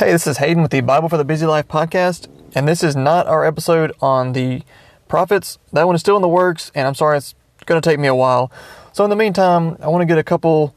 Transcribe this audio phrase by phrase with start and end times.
[0.00, 2.96] Hey, this is Hayden with the Bible for the Busy Life podcast, and this is
[2.96, 4.62] not our episode on the
[5.08, 5.58] prophets.
[5.74, 7.34] That one is still in the works, and I'm sorry it's
[7.66, 8.50] going to take me a while.
[8.94, 10.74] So, in the meantime, I want to get a couple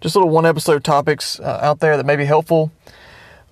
[0.00, 2.72] just little one episode topics uh, out there that may be helpful.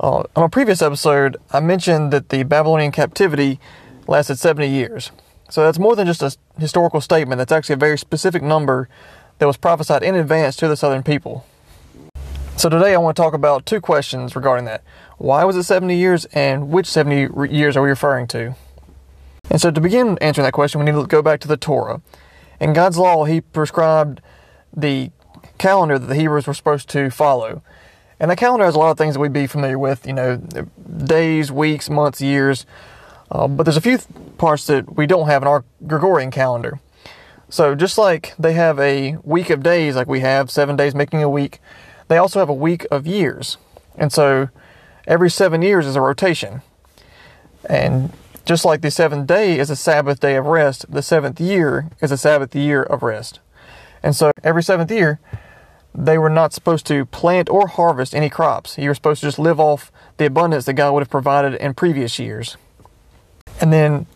[0.02, 3.61] Uh, on a previous episode, I mentioned that the Babylonian captivity
[4.07, 5.11] lasted 70 years.
[5.50, 8.89] So, that's more than just a historical statement, that's actually a very specific number
[9.37, 11.45] that was prophesied in advance to the southern people.
[12.61, 14.82] So today I want to talk about two questions regarding that.
[15.20, 18.56] Why was it 70 years and which 70 years are we referring to?
[19.51, 22.01] And so to begin answering that question, we need to go back to the Torah.
[22.59, 24.23] In God's law, He prescribed
[24.74, 25.10] the
[25.59, 27.62] calendar that the Hebrews were supposed to follow.
[28.19, 30.37] And the calendar has a lot of things that we'd be familiar with, you know,
[30.37, 32.65] days, weeks, months, years.
[33.30, 33.98] Uh, but there's a few
[34.38, 36.80] parts that we don't have in our Gregorian calendar.
[37.51, 41.23] So just like they have a week of days, like we have seven days making
[41.23, 41.60] a week,
[42.09, 43.59] they also have a week of years.
[43.98, 44.48] And so
[45.11, 46.63] every seven years is a rotation.
[47.69, 48.13] And
[48.47, 52.13] just like the seventh day is a Sabbath day of rest, the seventh year is
[52.13, 53.41] a Sabbath year of rest.
[54.03, 55.19] And so every seventh year,
[55.93, 58.79] they were not supposed to plant or harvest any crops.
[58.79, 61.75] You were supposed to just live off the abundance that God would have provided in
[61.75, 62.57] previous years.
[63.61, 64.06] And then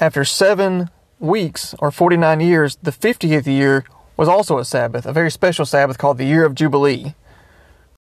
[0.00, 3.84] after seven weeks or 49 years, the 50th year
[4.16, 7.14] was also a Sabbath, a very special Sabbath called the Year of Jubilee.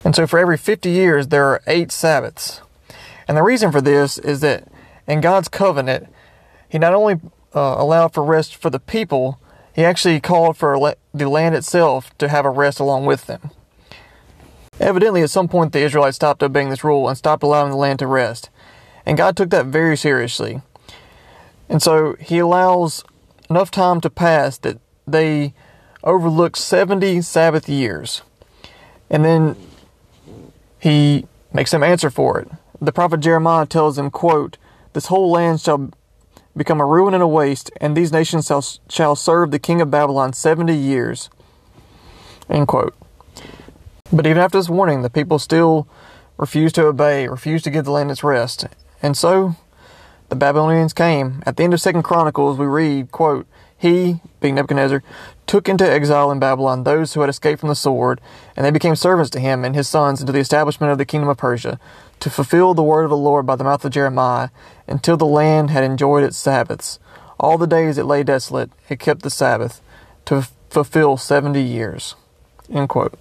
[0.06, 2.62] And so for every 50 years, there are eight Sabbaths.
[3.28, 4.68] And the reason for this is that
[5.08, 6.08] in God's covenant,
[6.70, 7.16] He not only
[7.56, 9.40] uh, allowed for rest for the people,
[9.74, 13.50] He actually called for the land itself to have a rest along with them.
[14.80, 17.98] Evidently, at some point, the Israelites stopped obeying this rule and stopped allowing the land
[18.00, 18.52] to rest.
[19.08, 20.62] And God took that very seriously.
[21.68, 23.04] And so He allows
[23.50, 25.56] enough time to pass that they
[26.04, 28.22] overlook 70 Sabbath years.
[29.10, 29.56] And then
[30.86, 32.48] he makes them answer for it.
[32.80, 34.58] The prophet Jeremiah tells them, quote,
[34.94, 35.90] This whole land shall
[36.56, 39.90] become a ruin and a waste, and these nations shall, shall serve the king of
[39.90, 41.32] Babylon 70 years.
[42.52, 42.94] End quote.
[44.14, 45.88] But even after this warning, the people still
[46.38, 48.68] refused to obey, refused to give the land its rest.
[49.02, 49.56] And so
[50.30, 51.42] the Babylonians came.
[51.48, 55.04] At the end of Second Chronicles, we read, quote, he, being Nebuchadnezzar,
[55.48, 58.20] took into exile in Babylon those who had escaped from the sword,
[58.56, 61.30] and they became servants to him and his sons until the establishment of the kingdom
[61.30, 61.80] of Persia,
[62.20, 64.50] to fulfill the word of the Lord by the mouth of Jeremiah,
[64.88, 67.00] until the land had enjoyed its Sabbaths.
[67.40, 69.82] All the days it lay desolate, it kept the Sabbath,
[70.26, 72.16] to f- fulfill seventy years.
[72.72, 73.20] End quote.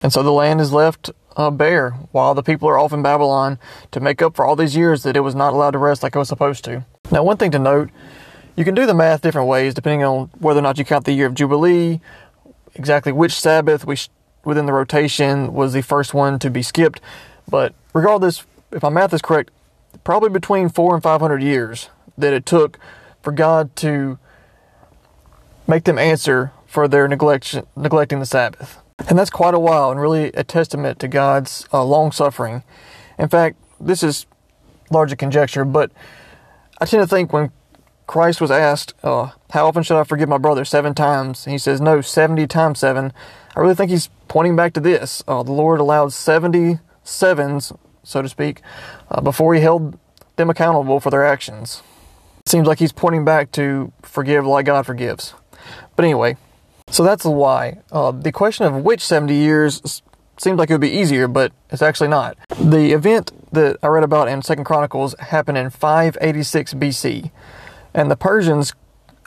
[0.00, 3.58] And so the land is left uh, bare while the people are off in Babylon
[3.90, 6.14] to make up for all these years that it was not allowed to rest like
[6.14, 6.84] it was supposed to.
[7.10, 7.90] Now, one thing to note
[8.56, 11.12] you can do the math different ways depending on whether or not you count the
[11.12, 12.00] year of Jubilee,
[12.74, 13.96] exactly which Sabbath we
[14.44, 17.00] within the rotation was the first one to be skipped.
[17.48, 19.50] But regardless, if my math is correct,
[20.04, 22.78] probably between four and five hundred years that it took
[23.22, 24.18] for God to
[25.66, 28.78] make them answer for their neglect, neglecting the Sabbath.
[29.08, 32.62] And that's quite a while and really a testament to God's uh, long suffering.
[33.18, 34.26] In fact, this is
[34.90, 35.90] largely conjecture, but
[36.80, 37.50] I tend to think when
[38.12, 40.66] Christ was asked, uh, How often should I forgive my brother?
[40.66, 41.46] Seven times.
[41.46, 43.10] And he says, No, 70 times seven.
[43.56, 45.24] I really think he's pointing back to this.
[45.26, 47.72] Uh, the Lord allowed 70 sevens,
[48.02, 48.60] so to speak,
[49.10, 49.98] uh, before he held
[50.36, 51.82] them accountable for their actions.
[52.44, 55.32] It seems like he's pointing back to forgive like God forgives.
[55.96, 56.36] But anyway,
[56.90, 57.78] so that's the why.
[57.90, 60.02] Uh, the question of which 70 years
[60.36, 62.36] seems like it would be easier, but it's actually not.
[62.60, 67.30] The event that I read about in Second Chronicles happened in 586 BC
[67.94, 68.74] and the Persians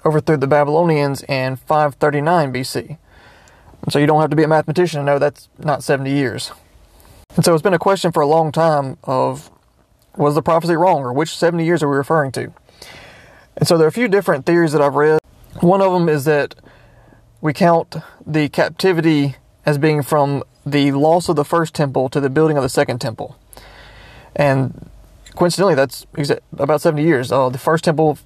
[0.06, 2.98] overthrew the Babylonians in 539 BC.
[3.82, 6.52] And so you don't have to be a mathematician to know that's not 70 years.
[7.36, 9.52] And so it's been a question for a long time of
[10.16, 12.54] was the prophecy wrong or which 70 years are we referring to?
[13.58, 15.20] And so there are a few different theories that I've read.
[15.62, 16.56] One of them is that
[17.42, 17.96] we count
[18.26, 22.64] the captivity as being from the loss of the first temple to the building of
[22.64, 23.38] the second temple.
[24.36, 24.90] And
[25.36, 26.06] coincidentally, that's
[26.58, 27.32] about 70 years.
[27.32, 28.18] Uh, the first temple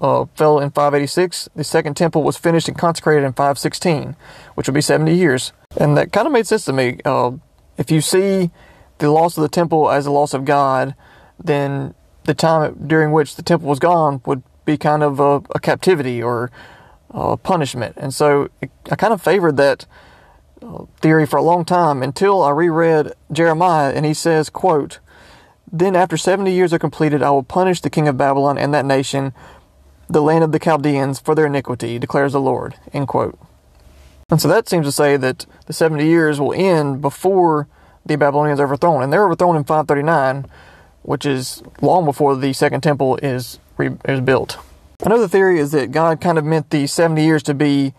[0.00, 1.48] uh, fell in 586.
[1.54, 4.16] The second temple was finished and consecrated in 516,
[4.54, 5.52] which would be 70 years.
[5.76, 6.98] And that kind of made sense to me.
[7.04, 7.32] Uh,
[7.76, 8.50] if you see
[8.98, 10.94] the loss of the temple as the loss of God,
[11.42, 15.60] then the time during which the temple was gone would be kind of a, a
[15.60, 16.50] captivity or
[17.10, 17.94] a punishment.
[17.96, 19.86] And so it, I kind of favored that
[20.60, 24.98] uh, theory for a long time until I reread Jeremiah and he says, quote,
[25.70, 28.84] Then after 70 years are completed, I will punish the king of Babylon and that
[28.84, 29.32] nation
[30.08, 32.74] the land of the Chaldeans for their iniquity, declares the Lord.
[32.92, 33.38] End quote.
[34.30, 37.68] And so that seems to say that the 70 years will end before
[38.04, 40.46] the Babylonians are overthrown, and they're overthrown in 539,
[41.02, 44.58] which is long before the Second Temple is re- is built.
[45.02, 47.94] Another theory is that God kind of meant the 70 years to be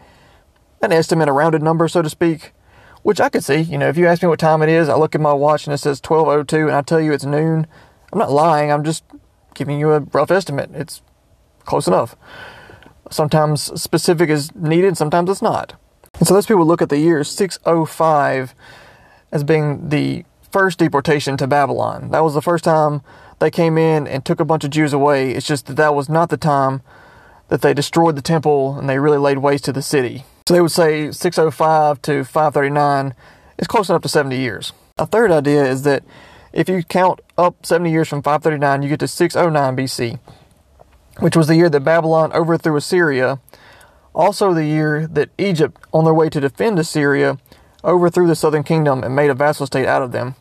[0.81, 2.51] an estimate, a rounded number, so to speak,
[3.03, 3.61] which I could see.
[3.61, 5.65] You know, if you ask me what time it is, I look at my watch
[5.65, 7.67] and it says 12:02, and I tell you it's noon.
[8.11, 8.71] I'm not lying.
[8.71, 9.03] I'm just
[9.53, 10.71] giving you a rough estimate.
[10.73, 11.01] It's
[11.69, 12.15] close enough.
[13.11, 15.75] Sometimes specific is needed, sometimes it's not.
[16.17, 18.55] And so those people look at the year 605
[19.31, 22.09] as being the first deportation to Babylon.
[22.09, 23.01] That was the first time
[23.37, 25.31] they came in and took a bunch of Jews away.
[25.31, 26.81] It's just that that was not the time
[27.49, 30.25] that they destroyed the temple and they really laid waste to the city.
[30.47, 33.13] So they would say 605 to 539
[33.59, 34.73] is close enough to 70 years.
[34.97, 36.03] A third idea is that
[36.51, 40.19] if you count up 70 years from 539, you get to 609 BC,
[41.19, 43.39] which was the year that Babylon overthrew Assyria,
[44.13, 47.37] also the year that Egypt, on their way to defend Assyria,
[47.83, 50.35] overthrew the southern kingdom and made a vassal state out of them.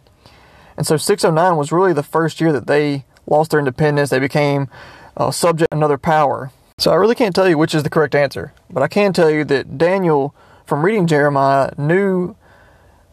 [0.77, 4.11] And so 609 was really the first year that they lost their independence.
[4.11, 4.69] They became
[5.17, 6.51] uh, subject to another power.
[6.79, 9.31] So I really can't tell you which is the correct answer, but I can tell
[9.31, 10.35] you that Daniel,
[10.65, 12.37] from reading Jeremiah, knew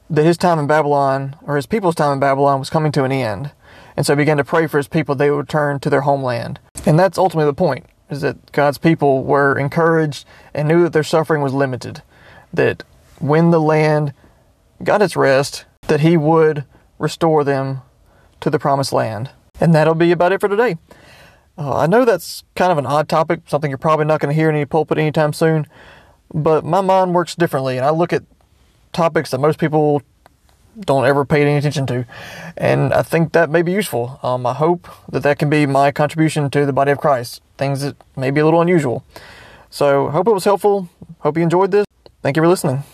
[0.09, 3.11] that his time in Babylon, or his people's time in Babylon, was coming to an
[3.11, 3.51] end.
[3.97, 6.59] And so he began to pray for his people they would return to their homeland.
[6.85, 11.03] And that's ultimately the point, is that God's people were encouraged and knew that their
[11.03, 12.03] suffering was limited.
[12.53, 12.83] That
[13.19, 14.13] when the land
[14.83, 16.65] got its rest, that he would
[16.99, 17.81] restore them
[18.41, 19.31] to the promised land.
[19.59, 20.77] And that'll be about it for today.
[21.57, 24.35] Uh, I know that's kind of an odd topic, something you're probably not going to
[24.35, 25.65] hear in any pulpit anytime soon,
[26.33, 28.23] but my mind works differently, and I look at
[28.91, 30.01] topics that most people
[30.79, 32.05] don't ever pay any attention to,
[32.55, 34.19] and I think that may be useful.
[34.23, 37.81] Um, I hope that that can be my contribution to the body of Christ, things
[37.81, 39.03] that may be a little unusual.
[39.69, 40.87] So, hope it was helpful.
[41.19, 41.85] Hope you enjoyed this.
[42.21, 42.85] Thank you for listening.